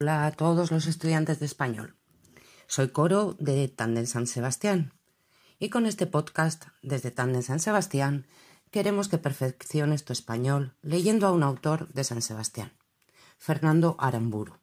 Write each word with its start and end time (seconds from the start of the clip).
Hola 0.00 0.26
a 0.26 0.30
todos 0.30 0.70
los 0.70 0.86
estudiantes 0.86 1.40
de 1.40 1.46
español. 1.46 1.96
Soy 2.68 2.90
Coro 2.90 3.34
de 3.40 3.66
Tanden 3.66 4.06
San 4.06 4.28
Sebastián 4.28 4.92
y 5.58 5.70
con 5.70 5.86
este 5.86 6.06
podcast 6.06 6.66
desde 6.82 7.10
Tanden 7.10 7.42
San 7.42 7.58
Sebastián 7.58 8.28
queremos 8.70 9.08
que 9.08 9.18
perfecciones 9.18 10.04
tu 10.04 10.12
español 10.12 10.76
leyendo 10.82 11.26
a 11.26 11.32
un 11.32 11.42
autor 11.42 11.92
de 11.94 12.04
San 12.04 12.22
Sebastián, 12.22 12.70
Fernando 13.38 13.96
Aramburu. 13.98 14.54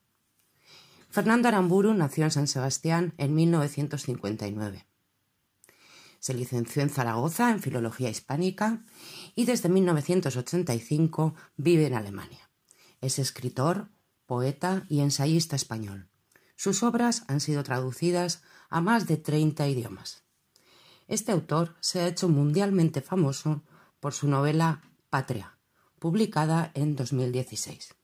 Fernando 1.09 1.49
Aramburu 1.49 1.93
nació 1.93 2.23
en 2.23 2.31
San 2.31 2.47
Sebastián 2.47 3.13
en 3.17 3.36
1959. 3.36 4.88
Se 6.20 6.33
licenció 6.33 6.81
en 6.81 6.89
Zaragoza 6.89 7.52
en 7.52 7.59
Filología 7.59 8.09
Hispánica 8.09 8.86
y 9.36 9.43
desde 9.43 9.67
1985 9.67 11.36
vive 11.57 11.88
en 11.88 11.95
Alemania. 11.95 12.49
Es 13.02 13.20
escritor, 13.20 13.89
poeta 14.26 14.84
y 14.89 15.02
ensayista 15.02 15.55
español. 15.55 16.10
Sus 16.55 16.84
obras 16.84 17.23
han 17.27 17.40
sido 17.40 17.63
traducidas 17.63 18.41
a 18.70 18.82
más 18.82 19.08
de 19.08 19.18
30 19.18 19.68
idiomas. 19.68 20.23
Este 21.08 21.32
autor 21.32 21.76
se 21.82 21.99
ha 21.99 22.08
hecho 22.08 22.30
mundialmente 22.30 23.02
famoso 23.02 23.63
por 23.99 24.13
su 24.13 24.27
novela 24.27 24.82
Patria, 25.09 25.58
publicada 25.99 26.72
en 26.73 26.96
2016. 26.96 27.96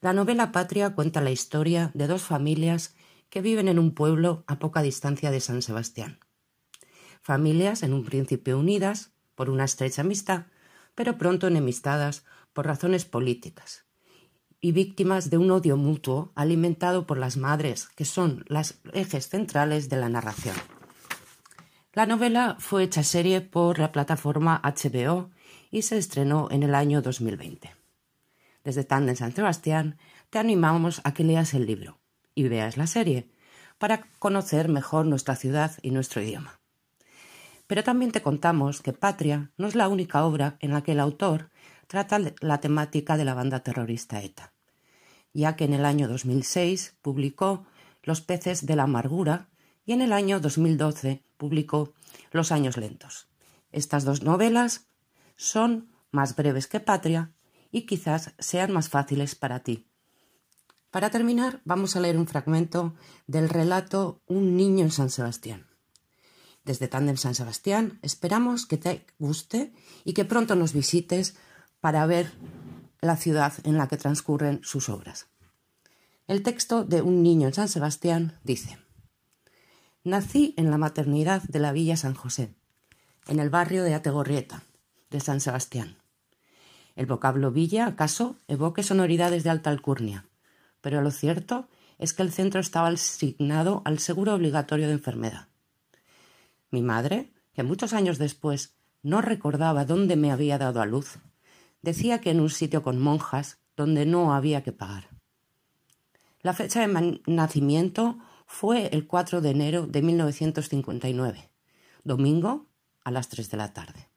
La 0.00 0.12
novela 0.12 0.52
Patria 0.52 0.94
cuenta 0.94 1.20
la 1.20 1.30
historia 1.30 1.90
de 1.94 2.06
dos 2.06 2.22
familias 2.22 2.94
que 3.30 3.40
viven 3.40 3.68
en 3.68 3.78
un 3.78 3.94
pueblo 3.94 4.44
a 4.46 4.58
poca 4.58 4.82
distancia 4.82 5.30
de 5.30 5.40
San 5.40 5.62
Sebastián. 5.62 6.18
Familias 7.22 7.82
en 7.82 7.92
un 7.92 8.04
principio 8.04 8.58
unidas 8.58 9.12
por 9.34 9.48
una 9.48 9.64
estrecha 9.64 10.02
amistad, 10.02 10.46
pero 10.94 11.18
pronto 11.18 11.46
enemistadas 11.46 12.24
por 12.52 12.66
razones 12.66 13.04
políticas, 13.04 13.84
y 14.64 14.70
víctimas 14.70 15.28
de 15.28 15.36
un 15.36 15.50
odio 15.50 15.76
mutuo 15.76 16.30
alimentado 16.36 17.04
por 17.04 17.18
las 17.18 17.36
madres, 17.36 17.88
que 17.96 18.04
son 18.04 18.44
las 18.46 18.80
ejes 18.94 19.28
centrales 19.28 19.90
de 19.90 19.96
la 19.96 20.08
narración. 20.08 20.54
La 21.92 22.06
novela 22.06 22.56
fue 22.60 22.84
hecha 22.84 23.02
serie 23.02 23.40
por 23.40 23.80
la 23.80 23.90
plataforma 23.90 24.62
HBO 24.64 25.30
y 25.70 25.82
se 25.82 25.98
estrenó 25.98 26.48
en 26.50 26.62
el 26.62 26.76
año 26.76 27.02
2020. 27.02 27.74
Desde 28.62 28.84
Tandem 28.84 29.16
San 29.16 29.34
Sebastián 29.34 29.98
te 30.30 30.38
animamos 30.38 31.00
a 31.02 31.12
que 31.12 31.24
leas 31.24 31.54
el 31.54 31.66
libro 31.66 31.98
y 32.36 32.44
veas 32.44 32.76
la 32.76 32.86
serie 32.86 33.28
para 33.78 34.06
conocer 34.20 34.68
mejor 34.68 35.06
nuestra 35.06 35.34
ciudad 35.34 35.72
y 35.82 35.90
nuestro 35.90 36.22
idioma. 36.22 36.60
Pero 37.66 37.82
también 37.82 38.12
te 38.12 38.22
contamos 38.22 38.80
que 38.80 38.92
Patria 38.92 39.50
no 39.56 39.66
es 39.66 39.74
la 39.74 39.88
única 39.88 40.24
obra 40.24 40.56
en 40.60 40.72
la 40.72 40.82
que 40.82 40.92
el 40.92 41.00
autor 41.00 41.50
trata 41.92 42.18
la 42.40 42.58
temática 42.58 43.18
de 43.18 43.26
la 43.26 43.34
banda 43.34 43.60
terrorista 43.62 44.22
ETA, 44.22 44.54
ya 45.34 45.56
que 45.56 45.64
en 45.64 45.74
el 45.74 45.84
año 45.84 46.08
2006 46.08 46.96
publicó 47.02 47.66
Los 48.02 48.22
peces 48.22 48.64
de 48.64 48.76
la 48.76 48.84
amargura 48.84 49.50
y 49.84 49.92
en 49.92 50.00
el 50.00 50.14
año 50.14 50.40
2012 50.40 51.22
publicó 51.36 51.92
Los 52.30 52.50
años 52.50 52.78
lentos. 52.78 53.28
Estas 53.72 54.06
dos 54.06 54.22
novelas 54.22 54.86
son 55.36 55.90
más 56.10 56.34
breves 56.34 56.66
que 56.66 56.80
Patria 56.80 57.34
y 57.70 57.82
quizás 57.82 58.32
sean 58.38 58.72
más 58.72 58.88
fáciles 58.88 59.34
para 59.34 59.62
ti. 59.62 59.86
Para 60.90 61.10
terminar, 61.10 61.60
vamos 61.66 61.94
a 61.94 62.00
leer 62.00 62.16
un 62.16 62.26
fragmento 62.26 62.94
del 63.26 63.50
relato 63.50 64.22
Un 64.24 64.56
niño 64.56 64.82
en 64.82 64.92
San 64.92 65.10
Sebastián. 65.10 65.66
Desde 66.64 66.88
Tandem 66.88 67.18
San 67.18 67.34
Sebastián 67.34 67.98
esperamos 68.00 68.64
que 68.64 68.78
te 68.78 69.04
guste 69.18 69.74
y 70.04 70.14
que 70.14 70.24
pronto 70.24 70.54
nos 70.54 70.72
visites 70.72 71.36
para 71.82 72.06
ver 72.06 72.30
la 73.00 73.16
ciudad 73.16 73.52
en 73.64 73.76
la 73.76 73.88
que 73.88 73.96
transcurren 73.96 74.60
sus 74.62 74.88
obras. 74.88 75.26
El 76.28 76.44
texto 76.44 76.84
de 76.84 77.02
Un 77.02 77.24
niño 77.24 77.48
en 77.48 77.54
San 77.54 77.68
Sebastián 77.68 78.38
dice, 78.44 78.78
Nací 80.04 80.54
en 80.56 80.70
la 80.70 80.78
maternidad 80.78 81.42
de 81.42 81.58
la 81.58 81.72
Villa 81.72 81.96
San 81.96 82.14
José, 82.14 82.54
en 83.26 83.40
el 83.40 83.50
barrio 83.50 83.82
de 83.82 83.94
Ategorrieta, 83.94 84.62
de 85.10 85.18
San 85.18 85.40
Sebastián. 85.40 85.96
El 86.94 87.06
vocablo 87.06 87.50
villa, 87.50 87.86
acaso, 87.86 88.36
evoque 88.46 88.84
sonoridades 88.84 89.42
de 89.42 89.50
alta 89.50 89.70
alcurnia, 89.70 90.26
pero 90.82 91.02
lo 91.02 91.10
cierto 91.10 91.68
es 91.98 92.12
que 92.12 92.22
el 92.22 92.30
centro 92.30 92.60
estaba 92.60 92.88
asignado 92.88 93.82
al 93.84 93.98
seguro 93.98 94.34
obligatorio 94.34 94.86
de 94.86 94.92
enfermedad. 94.92 95.48
Mi 96.70 96.82
madre, 96.82 97.32
que 97.54 97.64
muchos 97.64 97.92
años 97.92 98.18
después 98.18 98.76
no 99.02 99.20
recordaba 99.20 99.84
dónde 99.84 100.14
me 100.14 100.30
había 100.30 100.58
dado 100.58 100.80
a 100.80 100.86
luz, 100.86 101.18
Decía 101.82 102.20
que 102.20 102.30
en 102.30 102.40
un 102.40 102.50
sitio 102.50 102.82
con 102.82 103.00
monjas 103.00 103.58
donde 103.76 104.06
no 104.06 104.34
había 104.34 104.62
que 104.62 104.72
pagar. 104.72 105.08
La 106.40 106.54
fecha 106.54 106.86
de 106.86 107.20
nacimiento 107.26 108.18
fue 108.46 108.88
el 108.88 109.06
4 109.06 109.40
de 109.40 109.50
enero 109.50 109.86
de 109.86 110.02
1959, 110.02 111.50
domingo 112.04 112.66
a 113.04 113.10
las 113.10 113.28
3 113.28 113.50
de 113.50 113.56
la 113.56 113.72
tarde. 113.72 114.08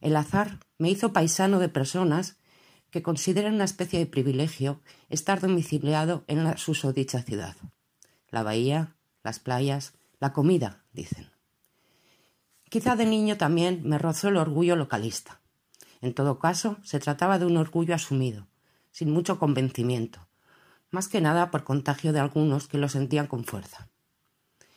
El 0.00 0.16
azar 0.16 0.60
me 0.78 0.90
hizo 0.90 1.12
paisano 1.12 1.58
de 1.58 1.68
personas 1.68 2.36
que 2.90 3.02
consideran 3.02 3.54
una 3.54 3.64
especie 3.64 3.98
de 3.98 4.06
privilegio 4.06 4.80
estar 5.08 5.40
domiciliado 5.40 6.24
en 6.28 6.44
la 6.44 6.56
susodicha 6.56 7.22
ciudad. 7.22 7.56
La 8.30 8.42
bahía, 8.42 8.94
las 9.22 9.40
playas, 9.40 9.94
la 10.20 10.32
comida, 10.32 10.84
dicen. 10.92 11.30
Quizá 12.68 12.96
de 12.96 13.06
niño 13.06 13.36
también 13.36 13.82
me 13.84 13.98
rozó 13.98 14.28
el 14.28 14.36
orgullo 14.36 14.76
localista. 14.76 15.40
En 16.04 16.12
todo 16.12 16.38
caso, 16.38 16.76
se 16.82 17.00
trataba 17.00 17.38
de 17.38 17.46
un 17.46 17.56
orgullo 17.56 17.94
asumido, 17.94 18.46
sin 18.90 19.10
mucho 19.10 19.38
convencimiento, 19.38 20.28
más 20.90 21.08
que 21.08 21.22
nada 21.22 21.50
por 21.50 21.64
contagio 21.64 22.12
de 22.12 22.20
algunos 22.20 22.68
que 22.68 22.76
lo 22.76 22.90
sentían 22.90 23.26
con 23.26 23.44
fuerza. 23.46 23.88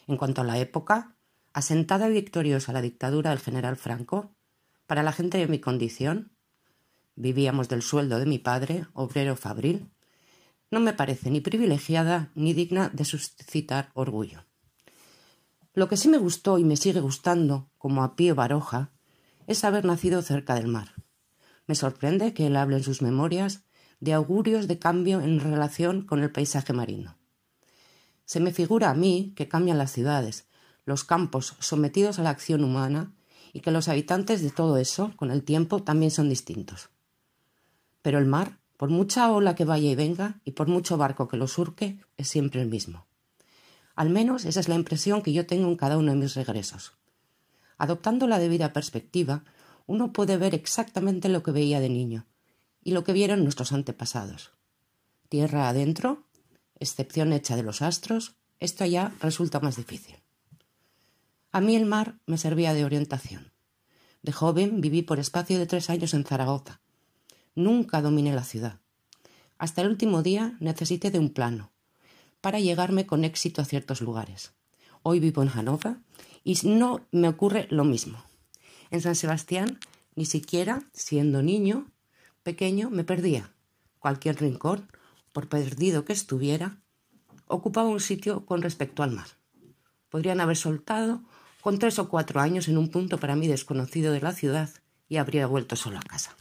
En 0.08 0.16
cuanto 0.16 0.40
a 0.40 0.46
la 0.46 0.58
época, 0.58 1.18
asentada 1.52 2.08
y 2.08 2.14
victoriosa 2.14 2.72
la 2.72 2.82
dictadura 2.82 3.32
del 3.32 3.40
general 3.40 3.76
Franco, 3.76 4.38
para 4.86 5.04
la 5.04 5.12
gente 5.12 5.38
de 5.38 5.50
mi 5.50 5.60
condición, 5.60 6.32
vivíamos 7.18 7.68
del 7.68 7.82
sueldo 7.82 8.20
de 8.20 8.26
mi 8.26 8.40
padre, 8.40 8.86
obrero 8.94 9.36
fabril, 9.36 9.92
no 10.72 10.80
me 10.80 10.94
parece 10.94 11.30
ni 11.30 11.42
privilegiada 11.42 12.32
ni 12.36 12.54
digna 12.54 12.88
de 12.94 13.04
suscitar 13.04 13.92
orgullo. 13.96 14.46
Lo 15.74 15.90
que 15.90 15.98
sí 15.98 16.08
me 16.08 16.20
gustó 16.20 16.58
y 16.58 16.64
me 16.64 16.78
sigue 16.78 17.02
gustando, 17.02 17.70
como 17.78 18.06
a 18.06 18.16
Pío 18.16 18.34
Baroja, 18.34 18.94
es 19.46 19.66
haber 19.66 19.84
nacido 19.84 20.22
cerca 20.22 20.56
del 20.56 20.70
mar. 20.70 20.97
Me 21.68 21.76
sorprende 21.76 22.34
que 22.34 22.48
él 22.48 22.56
hable 22.56 22.78
en 22.78 22.84
sus 22.84 23.02
memorias 23.02 23.64
de 24.00 24.14
augurios 24.14 24.68
de 24.68 24.80
cambio 24.80 25.22
en 25.22 25.40
relación 25.40 26.04
con 26.04 26.24
el 26.24 26.32
paisaje 26.32 26.74
marino. 26.74 27.18
Se 28.26 28.40
me 28.40 28.52
figura 28.52 28.90
a 28.90 28.94
mí 28.94 29.34
que 29.36 29.48
cambian 29.48 29.78
las 29.78 29.92
ciudades, 29.92 30.48
los 30.86 31.04
campos 31.04 31.56
sometidos 31.60 32.20
a 32.20 32.24
la 32.24 32.30
acción 32.30 32.64
humana 32.64 33.14
y 33.54 33.62
que 33.62 33.72
los 33.72 33.88
habitantes 33.88 34.42
de 34.42 34.50
todo 34.50 34.78
eso, 34.78 35.14
con 35.16 35.32
el 35.32 35.44
tiempo, 35.44 35.84
también 35.84 36.12
son 36.12 36.30
distintos. 36.30 36.90
Pero 38.02 38.20
el 38.20 38.26
mar, 38.26 38.60
por 38.78 38.90
mucha 38.90 39.32
ola 39.32 39.56
que 39.56 39.66
vaya 39.66 39.90
y 39.90 39.96
venga 39.96 40.40
y 40.46 40.52
por 40.52 40.68
mucho 40.68 40.98
barco 40.98 41.28
que 41.28 41.38
lo 41.38 41.48
surque, 41.48 42.00
es 42.16 42.28
siempre 42.28 42.62
el 42.62 42.68
mismo. 42.68 43.06
Al 43.96 44.10
menos 44.10 44.46
esa 44.46 44.60
es 44.60 44.70
la 44.70 44.76
impresión 44.76 45.24
que 45.24 45.34
yo 45.34 45.48
tengo 45.48 45.68
en 45.68 45.76
cada 45.76 45.98
uno 45.98 46.12
de 46.12 46.18
mis 46.18 46.36
regresos. 46.36 46.94
Adoptando 47.78 48.28
la 48.28 48.40
debida 48.40 48.74
perspectiva, 48.74 49.44
uno 49.88 50.14
puede 50.14 50.38
ver 50.38 50.53
exactamente 50.53 51.30
lo 51.30 51.42
que 51.42 51.52
veía 51.52 51.80
de 51.80 51.90
niño 51.90 52.28
y 52.84 52.92
lo 52.92 53.03
que 53.03 53.14
vieron 53.14 53.44
nuestros 53.44 53.72
antepasados. 53.72 54.52
Tierra 55.30 55.70
adentro, 55.70 56.24
excepción 56.80 57.34
hecha 57.34 57.56
de 57.56 57.64
los 57.64 57.81
astros, 57.81 58.36
esto 58.59 58.86
ya 58.86 59.14
resulta 59.20 59.59
más 59.59 59.78
difícil. 59.78 60.16
A 61.52 61.62
mí 61.62 61.75
el 61.75 61.86
mar 61.86 62.20
me 62.25 62.38
servía 62.38 62.74
de 62.74 62.86
orientación. 62.86 63.52
De 64.22 64.31
joven 64.31 64.81
viví 64.81 65.02
por 65.02 65.20
espacio 65.20 65.58
de 65.58 65.66
tres 65.66 65.90
años 65.90 66.14
en 66.14 66.25
Zaragoza. 66.25 66.81
Nunca 67.56 68.02
dominé 68.02 68.34
la 68.34 68.44
ciudad. 68.44 68.80
Hasta 69.58 69.81
el 69.81 69.88
último 69.88 70.22
día 70.22 70.56
necesité 70.59 71.09
de 71.09 71.19
un 71.19 71.30
plano 71.30 71.72
para 72.42 72.60
llegarme 72.60 73.07
con 73.07 73.24
éxito 73.24 73.62
a 73.62 73.66
ciertos 73.66 74.01
lugares. 74.01 74.54
Hoy 75.01 75.19
vivo 75.19 75.42
en 75.42 75.50
Hannover 75.50 75.98
y 76.44 76.57
no 76.63 77.07
me 77.12 77.28
ocurre 77.28 77.68
lo 77.72 77.84
mismo. 77.84 78.26
En 78.92 79.01
San 79.01 79.16
Sebastián, 79.16 79.80
ni 80.16 80.25
siquiera, 80.25 80.84
siendo 80.94 81.42
niño, 81.42 81.88
pequeño, 82.44 82.89
me 82.89 83.04
perdía. 83.04 83.51
Cualquier 84.00 84.39
rincón, 84.39 84.89
por 85.34 85.50
perdido 85.50 86.06
que 86.06 86.13
estuviera, 86.13 86.78
ocupaba 87.48 87.89
un 87.89 88.00
sitio 88.00 88.45
con 88.45 88.62
respecto 88.62 89.04
al 89.04 89.12
mar. 89.12 89.28
Podrían 90.10 90.39
haber 90.39 90.57
soltado 90.57 91.22
con 91.62 91.80
tres 91.80 92.00
o 92.00 92.10
cuatro 92.10 92.39
años 92.39 92.68
en 92.68 92.78
un 92.78 92.89
punto 92.89 93.19
para 93.19 93.36
mí 93.36 93.48
desconocido 93.48 94.13
de 94.13 94.22
la 94.22 94.34
ciudad 94.34 94.69
y 95.10 95.18
habría 95.18 95.48
vuelto 95.48 95.75
solo 95.75 95.98
a 95.98 96.01
casa. 96.01 96.36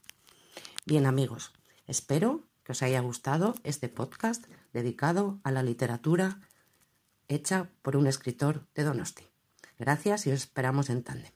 Bien 0.85 1.07
amigos, 1.07 1.53
espero 1.87 2.43
que 2.63 2.73
os 2.73 2.83
haya 2.83 3.01
gustado 3.01 3.55
este 3.65 3.89
podcast 3.89 4.45
dedicado 4.73 5.41
a 5.43 5.51
la 5.51 5.63
literatura 5.63 6.41
hecha 7.29 7.69
por 7.83 7.97
un 7.97 8.07
escritor 8.07 8.67
de 8.75 8.85
Donosti. 8.85 9.25
Gracias 9.79 10.27
y 10.27 10.31
os 10.31 10.37
esperamos 10.37 10.91
en 10.91 11.03
Tandem. 11.03 11.36